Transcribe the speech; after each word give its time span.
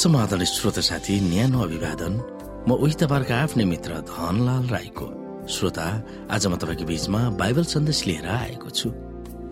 समाधान 0.00 0.44
श्रोत 0.44 0.78
साथी 0.80 1.14
न्यानो 1.20 1.60
अभिवादन। 1.60 2.12
म 2.64 2.72
उही 2.72 2.94
तपाईँहरूको 3.04 3.34
आफ्नै 3.36 3.64
मित्र 3.68 4.00
धनलाल 4.08 4.64
राईको। 4.72 5.06
श्रोता 5.44 5.86
आज 6.32 6.46
म 6.46 6.56
तपाईँको 6.56 6.84
बीचमा 6.88 7.20
बाइबल 7.36 7.64
सन्देश 7.68 7.98
लिएर 8.06 8.26
आएको 8.26 8.70
छु। 8.70 8.88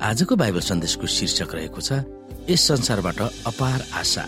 आजको 0.00 0.36
बाइबल 0.40 0.60
सन्देशको 0.64 1.06
शीर्षक 1.06 1.52
रहेको 1.52 1.80
छ 1.84 2.00
यस 2.48 2.64
संसारबाट 2.64 3.20
अपार 3.44 3.78
आशा। 3.92 4.24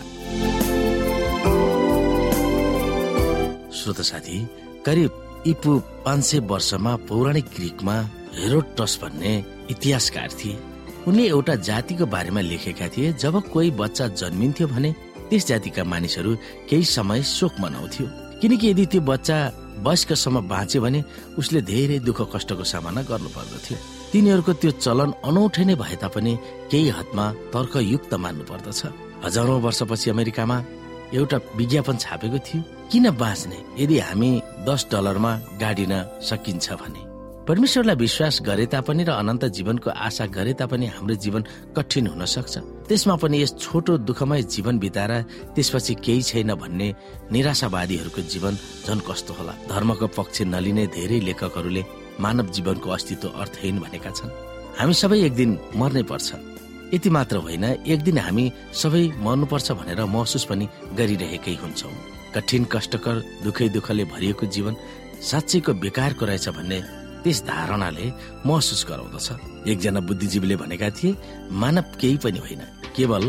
श्रोत 3.73 4.01
साथी 4.05 4.37
करिब 4.85 5.43
इपु 5.47 5.71
पाँच 6.05 6.23
सय 6.23 6.39
वर्षमा 6.45 6.95
पौराणिक 7.09 7.45
ग्रिकमा 7.57 7.97
हेरोटस 8.37 8.99
भन्ने 9.01 9.33
इतिहासकार 9.73 10.29
थिए। 10.37 10.57
उनले 11.07 11.23
एउटा 11.27 11.55
जातिको 11.65 12.05
बारेमा 12.05 12.41
लेखेका 12.41 12.87
थिए 12.93 13.13
जब 13.13 13.41
कोही 13.49 13.71
बच्चा 13.73 14.07
जन्मिन्थ्यो 14.21 14.67
भने 14.67 14.93
त्यस 15.31 15.47
जातिका 15.47 15.83
मानिसहरू 15.87 16.31
केही 16.69 16.83
समय 16.95 17.23
शोक 17.23 17.53
मनाउँथ्यो। 17.63 18.07
किनकि 18.41 18.67
यदि 18.69 18.85
त्यो 18.91 19.01
बच्चा 19.07 19.37
वयस्कसम्म 19.85 20.37
बाँच्यो 20.51 20.81
भने 20.83 20.99
उसले 21.39 21.59
धेरै 21.71 21.97
दुःख 22.07 22.19
कष्टको 22.33 22.63
सामना 22.71 23.01
गर्नु 23.09 23.29
पर्दथ्यो 23.35 23.77
तिनीहरूको 24.11 24.53
त्यो 24.61 24.71
चलन 24.83 25.09
अनौठै 25.23 25.63
नै 25.65 25.75
भए 25.81 25.95
तापनि 26.03 26.33
केही 26.71 26.89
हदमा 26.97 27.25
तर्कयुक्त 27.53 28.13
मान्नु 28.23 28.43
पर्दछ 28.51 28.81
हजारौं 29.25 29.59
वर्षपछि 29.65 30.07
अमेरिकामा 30.13 30.57
एउटा 31.17 31.37
विज्ञापन 31.59 31.95
छापेको 32.03 32.39
थियो 32.47 32.61
किन 32.91 33.05
बाँच्ने? 33.15 33.57
यदि 33.79 33.97
हामी 33.99 34.29
दस 34.67 34.81
डलरमा 34.91 35.31
गाडिन 35.61 35.93
सकिन्छ 36.29 36.67
भने। 36.81 37.01
परमेश्वरलाई 37.47 37.95
विश्वास 37.95 38.35
गरे 38.47 38.65
तापनि 38.73 39.03
र 39.03 39.11
अनन्त 39.11 39.43
जीवनको 39.55 39.89
आशा 40.07 40.25
गरे 40.37 40.53
तापनि 40.59 40.85
हाम्रो 40.95 41.15
जीवन 41.23 41.41
कठिन 41.77 42.07
हुन 42.07 42.23
सक्छ। 42.25 42.53
त्यसमा 42.91 43.15
पनि 43.15 43.37
यस 43.41 43.55
छोटो 43.55 44.03
दुःखमय 44.03 44.41
जीवन 44.51 44.75
बिताएर 44.83 45.11
त्यसपछि 45.55 45.93
केही 46.03 46.21
छैन 46.27 46.51
भन्ने 46.59 46.87
निराशावादीहरूको 47.31 48.21
जीवन 48.27 48.53
झन् 48.83 49.05
कस्तो 49.07 49.31
होला। 49.33 49.53
धर्मको 49.71 50.07
पक्ष 50.11 50.41
नलिने 50.43 50.85
धेरै 50.91 51.19
लेखकहरूले 51.23 51.83
मानव 52.19 52.51
जीवनको 52.51 52.89
अस्तित्व 52.91 53.27
अर्थहीन 53.31 53.79
भनेका 53.79 54.11
छन्। 54.11 54.35
हामी 54.75 54.93
सबै 54.93 55.19
एक 55.23 55.33
दिन 55.39 55.51
मर्नै 55.79 56.03
पर्छ। 56.03 56.29
यति 56.91 57.09
मात्र 57.15 57.35
होइन 57.47 57.63
एक 57.87 57.99
दिन 58.03 58.17
हामी 58.27 58.45
सबै 58.75 59.03
मर्नुपर्छ 59.23 59.71
भनेर 59.71 60.03
महसुस 60.11 60.43
पनि 60.51 60.67
गरिरहेकै 60.99 61.55
हुन्छौ। 61.63 61.89
कठिन 62.35 62.63
कष्टकर 62.67 63.15
दुखै 63.43 63.69
दुःखले 63.71 64.03
भरिएको 64.11 64.45
जीवन 64.51 64.75
साँच्चैको 65.23 65.71
बेकारको 65.79 66.25
रहेछ 66.27 66.47
भन्ने 66.59 66.79
त्यस 67.23 67.39
धारणाले 67.47 68.05
महसुस 68.43 68.81
गराउँदछ। 68.89 69.27
एकजना 69.71 69.99
बुद्धिजीवीले 70.03 70.55
भनेका 70.59 70.89
थिए 70.91 71.15
मानव 71.55 71.85
केही 72.01 72.17
पनि 72.19 72.39
होइन। 72.43 72.63
केवल 72.97 73.23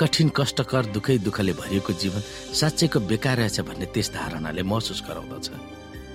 कठिन 0.00 0.28
कष्टकर 0.36 0.84
दुखै 0.94 1.16
दुःखले 1.26 1.52
भरिएको 1.60 1.92
जीवन 2.02 2.20
साँच्चैको 2.60 2.98
बेकार 3.10 3.36
रहेछ 3.38 3.60
भन्ने 3.68 3.86
त्यस 3.94 4.08
धारणाले 4.12 4.62
महसुस 4.62 5.00
गराउँदछ। 5.08 5.48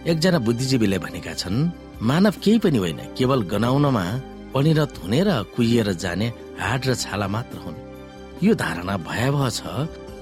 एकजना 0.07 0.39
बुद्धिजीवीले 0.45 0.97
भनेका 0.97 1.33
छन् 1.33 1.69
मानव 2.01 2.35
केही 2.43 2.59
पनि 2.63 2.77
होइन 2.77 3.01
केवल 3.17 3.41
गनाउनमा 3.53 4.05
परिणत 4.53 4.93
हुने 5.01 5.21
र 5.23 5.29
कुहिएर 5.55 5.89
जाने 6.03 6.27
हाड 6.61 6.81
र 6.87 6.93
छाला 6.95 7.27
मात्र 7.27 7.57
हुन्। 7.65 7.77
यो 8.45 8.53
धारणा 8.53 8.95
भयावह 9.09 9.49
छ 9.49 9.61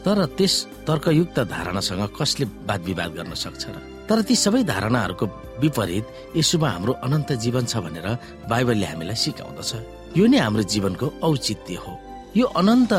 तर 0.05 0.25
त्यस 0.37 0.55
तर्कयुक्त 0.87 1.37
धारणासँग 1.51 2.03
कसले 2.15 2.45
वाद 2.67 2.81
विवाद 2.87 3.11
गर्न 3.17 3.33
सक्छ 3.35 3.63
र? 3.67 3.75
तर 4.07 4.21
ती 4.23 4.35
सबै 4.35 4.63
धारणाहरूको 4.63 5.25
विपरीत 5.59 6.05
यसुमा 6.35 6.69
हाम्रो 6.69 6.93
अनन्त 7.03 7.31
जीवन 7.43 7.65
छ 7.67 7.83
भनेर 7.83 8.07
बाइबलले 8.47 8.85
हामीलाई 8.91 9.17
सिकाउँदछ। 9.23 9.71
यो 10.15 10.25
नै 10.31 10.39
हाम्रो 10.39 10.63
जीवनको 10.63 11.07
औचित्य 11.23 11.75
हो। 11.83 11.93
यो 12.35 12.45
अनन्त 12.45 12.93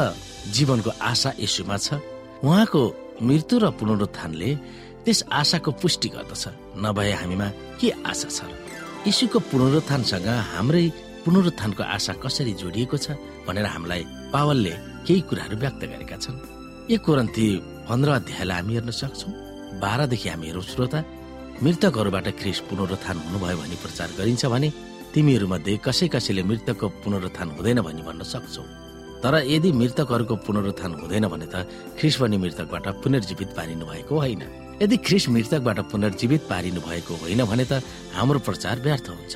जीवनको 0.55 0.91
आशा 1.01 1.31
यसुमा 1.39 1.77
छ। 1.77 1.89
उहाँको 2.43 2.83
मृत्यु 3.23 3.57
र 3.63 3.65
पुनरुत्थानले 3.79 4.51
त्यस 5.05 5.21
आशाको 5.31 5.71
पुष्टि 5.81 6.09
गर्दछ। 6.15 6.45
नभए 6.83 7.13
हामीमा 7.21 7.49
के 7.79 7.89
आशा 8.11 8.29
छ 8.29 8.39
यीशुको 9.07 9.39
पुनरुत्थानसँग 9.51 10.29
हाम्रै 10.53 10.85
पुनरुत्थानको 11.25 11.83
आशा 11.97 12.13
कसरी 12.25 12.53
जोडिएको 12.59 12.97
छ 12.97 13.07
भनेर 13.47 13.67
हामीलाई 13.75 14.03
पावलले 14.35 14.75
केही 15.07 15.21
कुराहरू 15.29 15.57
व्यक्त 15.63 15.83
गरेका 15.93 16.17
छन्। 16.25 16.37
एक 16.91 17.01
कोरन्ती 17.07 17.47
पन्ध्र 17.89 18.09
अध्यायलाई 18.19 18.57
हामी 18.59 18.73
हेर्न 18.75 18.91
सक्छौँ। 18.91 19.33
बाह्रदेखि 19.79 20.29
हामी 20.29 20.47
हेरौँ 20.49 20.65
श्रोता 20.75 21.01
मृतकहरूबाट 21.63 22.27
ख्रिस 22.41 22.59
पुनरुत्थान 22.69 23.17
हुनुभयो 23.25 23.57
भनी 23.63 23.77
प्रचार 23.85 24.09
गरिन्छ 24.19 24.45
भने 24.53 24.69
तिमीहरूमध्ये 25.15 25.75
कसै 25.87 26.07
कसैले 26.15 26.43
मृतकको 26.51 26.87
पुनरुत्थान 27.05 27.49
हुँदैन 27.57 27.79
भनी 27.87 28.03
भन्न 28.09 28.23
सक्छौ। 28.27 28.90
तर 29.21 29.35
यदि 29.47 29.71
मृतकहरूको 29.73 30.35
पुनरुत्थान 30.47 30.93
हुँदैन 31.01 31.27
भने 31.29 31.47
त 31.53 31.69
ख्रिस 32.01 32.17
पनि 32.17 32.37
मृतकबाट 32.37 32.87
पुनर्जीवित 33.05 33.51
पारिनु 33.57 33.85
भएको 33.87 34.15
होइन। 34.17 34.43
यदि 34.83 34.97
ख्रिस 34.97 35.29
मृतकबाट 35.29 35.79
पुनर्जीवित 35.93 36.43
पारिनु 36.51 36.81
भएको 36.81 37.15
होइन 37.23 37.45
भने 37.45 37.65
त 37.69 37.85
हाम्रो 38.17 38.39
प्रचार 38.41 38.81
व्यर्थ 38.81 39.09
हुन्छ 39.13 39.35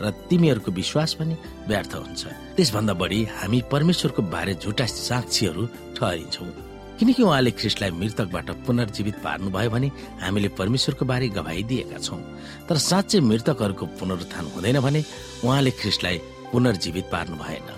र 0.00 0.10
तिमीहरूको 0.28 0.70
विश्वास 0.72 1.12
पनि 1.20 1.34
व्यर्थ 1.68 1.92
हुन्छ। 1.94 2.22
त्यसभन्दा 2.56 2.94
बढी 3.00 3.20
हामी 3.36 3.60
परमेश्वरको 3.72 4.22
बारे 4.32 4.54
झुटा 4.60 4.86
साक्षीहरू 4.86 5.62
ठहरिन्छौँ। 5.96 6.52
किनकि 6.96 7.22
उहाँले 7.22 7.50
ख्रिस्टलाई 7.60 7.90
मृतकबाट 7.92 8.48
पुनर्जीवित 8.64 9.16
पार्नुभयो 9.20 9.70
भने 9.70 9.88
हामीले 10.20 10.48
परमेश्वरको 10.56 11.04
बारे 11.04 11.28
गवाई 11.28 11.62
दिएका 11.68 11.98
छौँ। 12.00 12.20
तर 12.68 12.76
साँच्चै 12.80 13.20
मृतकहरूको 13.20 13.84
पुनरुत्थान 14.00 14.44
हुँदैन 14.52 14.80
भने 14.80 15.00
उहाँले 15.44 15.70
ख्रिस्टलाई 15.76 16.16
पुनर्जीवित 16.52 17.04
पार्नु 17.12 17.36
भएन। 17.36 17.68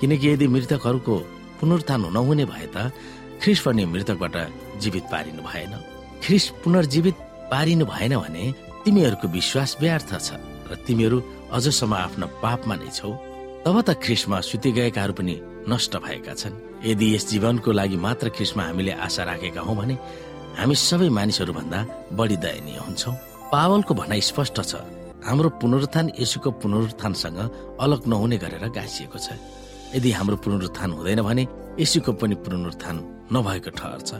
किनकि 0.00 0.26
यदि 0.28 0.46
मृतकहरूको 0.54 1.14
पुनरुत्थान 1.60 2.02
नहुने 2.14 2.44
भए 2.52 2.66
त 2.74 2.92
ख्रिस 3.42 3.58
पनि 3.66 3.84
मृतकबाट 3.92 4.36
जीवित 4.82 5.04
पारिनु 5.12 5.42
भएन। 5.42 5.72
ख्रिस 6.24 6.44
पुनर्जीवित 6.62 7.16
पारिनु 7.52 7.84
भएन 7.86 8.14
भने 8.18 8.44
तिमीहरूको 8.84 9.26
विश्वास 9.28 9.76
व्यर्थ 9.80 10.10
छ 10.26 10.28
र 10.70 10.74
तिमीहरू 10.86 11.18
अझसम्म 11.56 11.94
आफ्नो 11.94 12.26
पापमा 12.42 12.74
नै 12.76 12.90
छौ। 12.92 13.10
तब 13.64 13.76
त 13.82 13.88
ख्रिसमा 14.04 14.38
सुति 14.40 14.70
गएकाहरू 14.78 15.12
पनि 15.18 15.34
नष्ट 15.68 15.92
भएका 16.04 16.34
छन्। 16.40 16.54
यदि 16.86 17.06
यस 17.14 17.24
जीवनको 17.30 17.70
लागि 17.72 17.96
मात्र 17.96 18.26
ख्रिसमा 18.36 18.62
हामीले 18.68 18.92
आशा 19.06 19.22
राखेका 19.30 19.60
हौ 19.66 19.74
भने 19.74 19.94
हामी 20.58 20.74
सबै 20.74 21.08
मानिसहरू 21.18 21.52
भन्दा 21.58 21.78
बढी 22.18 22.36
दयनीय 22.44 22.78
हुन्छौ। 22.86 23.10
पावलको 23.52 23.92
भनाइ 23.94 24.20
स्पष्ट 24.30 24.56
छ। 24.62 24.72
हाम्रो 25.26 25.48
पुनरुत्थान 25.60 26.06
यसुको 26.20 26.50
पुनरुत्थानसँग 26.62 27.38
अलग 27.80 28.00
नहुने 28.06 28.36
गरेर 28.38 28.64
गाँसिएको 28.70 29.18
छ। 29.18 29.28
यदि 29.94 30.10
हाम्रो 30.12 30.36
पुनरुत्थान 30.44 30.90
हुँदैन 30.92 31.20
भने 31.22 31.44
यसुको 31.80 32.12
पनि 32.20 32.34
पुनरुत्थान 32.44 32.96
नभएको 33.32 33.70
ठहर 33.78 34.00
छ। 34.08 34.10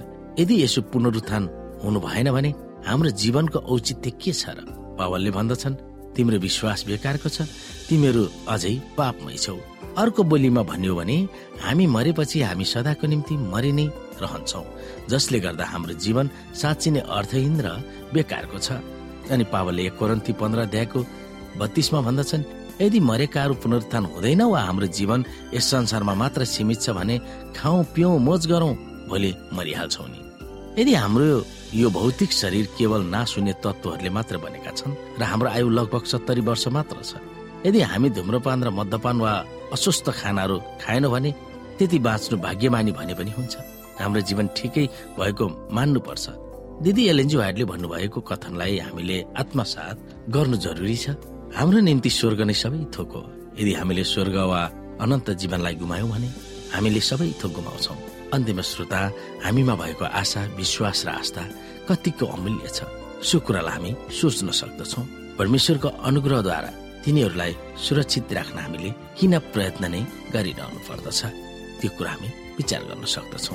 यदि 0.41 0.55
यसो 0.65 0.81
पुनरुत्थान 0.93 1.43
हुनु 1.85 1.99
भएन 2.01 2.29
भने 2.37 2.51
हाम्रो 2.89 3.11
जीवनको 3.23 3.59
औचित्य 3.73 4.11
के 4.23 4.33
छ 4.33 4.55
र? 4.57 4.59
पावलले 4.99 5.31
भन्दछन् 5.31 5.81
तिम्रो 6.17 6.39
विश्वास 6.47 6.85
बेकारको 6.89 7.29
छ 7.29 7.39
तिमीहरू 7.89 8.23
अझै 8.49 8.75
पापमै 8.99 9.37
छौ। 9.37 9.57
अर्को 9.99 10.23
बोलीमा 10.31 10.63
भन्यो 10.63 10.95
भने 10.95 11.17
हामी 11.63 11.87
मरेपछि 11.87 12.39
हामी 12.43 12.65
सदाको 12.65 13.07
निम्ति 13.07 13.35
मरि 13.53 13.73
नै 13.79 13.87
रहन्छौ 14.23 14.63
जसले 15.11 15.39
गर्दा 15.45 15.65
हाम्रो 15.73 15.95
जीवन 16.05 16.27
साँच्ची 16.55 16.91
नै 16.91 17.01
अर्थहीन 17.19 17.61
र 17.67 17.69
बेकारको 18.15 18.59
छ 18.59 18.69
अनि 19.35 19.45
पावलले 19.53 19.83
एक 19.87 19.95
कोरन्ती 19.99 20.33
पन्ध्र 20.41 20.59
अध्यायको 20.67 21.01
बत्तीसमा 21.61 22.01
भन्दछन् 22.07 22.49
यदि 22.81 23.01
मरेकाहरू 23.01 23.55
पुनरुत्थान 23.63 24.05
हुँदैन 24.15 24.43
वा 24.43 24.61
हाम्रो 24.61 24.87
जीवन 24.99 25.25
यस 25.55 25.71
संसारमा 25.71 26.15
मात्र 26.15 26.45
सीमित 26.45 26.81
छ 26.81 26.91
भने 26.99 27.19
खाउँ 27.57 27.85
पिउँ 27.95 28.19
मोज 28.27 28.47
गरौँ 28.47 28.75
भोलि 29.11 29.31
मरिहाल्छौ 29.57 30.07
नि। 30.07 30.21
यदि 30.79 30.95
हाम्रो 30.95 31.27
यो 31.75 31.89
भौतिक 31.91 32.33
शरीर 32.33 32.67
केवल 32.79 33.03
नासुने 33.15 33.53
तत्वहरूले 33.65 34.11
मात्र 34.15 34.37
बनेका 34.45 34.73
छन् 34.79 34.95
र 35.19 35.23
हाम्रो 35.23 35.49
आयु 35.57 35.69
लगभग 35.79 36.05
सत्तरी 36.13 36.41
वर्ष 36.49 36.65
मात्र 36.77 36.97
छ 37.03 37.19
यदि 37.67 37.81
हामी 37.91 38.09
धुम्रपान 38.15 38.65
र 38.65 38.71
मद्यपान 38.71 39.17
वा 39.21 39.33
अस्वस्थ 39.75 40.07
खानाहरू 40.21 40.57
खाएनौँ 40.83 41.13
भने 41.13 41.31
त्यति 41.79 41.99
बाँच्नु 41.99 42.37
भाग्यमानी 42.47 42.93
भने 42.99 43.15
पनि 43.19 43.31
हुन्छ। 43.39 43.55
हाम्रो 43.99 44.21
जीवन 44.29 44.47
ठिकै 44.57 44.87
भएको 45.19 45.47
मान्नुपर्छ। 45.75 46.27
दिदी 46.83 47.03
एलएनजी 47.11 47.37
वाइडले 47.37 47.65
भन्नुभएको 47.71 48.21
कथनलाई 48.31 48.79
हामीले 48.87 49.19
आत्मसात 49.43 49.97
गर्नु 50.31 50.57
जरुरी 50.67 50.97
छ। 50.97 51.19
हाम्रो 51.57 51.81
निम्ति 51.81 52.11
स्वर्ग 52.11 52.41
नै 52.49 52.55
सबै 52.55 52.85
थोक 52.95 53.13
हो। 53.13 53.23
यदि 53.61 53.73
हामीले 53.75 54.05
स्वर्ग 54.05 54.37
वा 54.37 54.61
अनन्त 55.01 55.31
जीवनलाई 55.41 55.75
गुमायौँ 55.81 56.11
भने 56.11 56.29
हामीले 56.75 57.01
सबै 57.01 57.33
थोक 57.41 57.53
गुमाउँछौ। 57.57 57.95
अन्तिम 58.35 58.61
श्रोता 58.61 59.01
हामीमा 59.45 59.75
भएको 59.75 60.05
आशा 60.05 60.41
विश्वास 60.61 60.99
र 61.07 61.09
आस्था 61.09 61.43
कतिको 61.89 62.27
अमूल्य 62.27 62.69
छ। 62.69 62.79
सो 63.25 63.37
कुरालाई 63.41 63.73
हामी 63.75 63.91
सोच्न 64.13 64.49
सक्दछौ। 64.61 65.03
परमेश्वरको 65.39 65.89
अनुग्रहद्वारा 65.89 66.71
तिनीहरूलाई 67.05 67.53
सुरक्षित 67.81 68.33
राख्न 68.33 68.59
हामीले 68.59 68.91
किन 69.17 69.39
प्रयत्न 69.55 69.85
नै 69.89 70.03
गरिरहनु 70.35 70.81
पर्दछ? 70.89 71.21
त्यो 71.81 71.91
कुरा 71.97 72.11
हामी 72.13 72.29
विचार 72.59 72.83
गर्न 72.89 73.05
सक्दछौ। 73.07 73.55